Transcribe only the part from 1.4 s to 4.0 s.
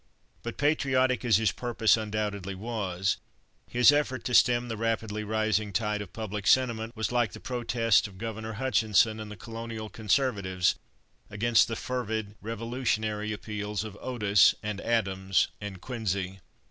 purpose undoubtedly was, his